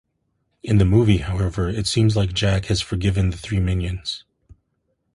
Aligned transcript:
In 0.63 0.79
the 0.79 0.83
movie 0.83 1.17
however 1.19 1.69
it 1.69 1.85
seems 1.85 2.15
like 2.15 2.33
Jack 2.33 2.65
has 2.65 2.81
forgiven 2.81 3.29
the 3.29 3.37
three 3.37 3.59
minions. 3.59 4.23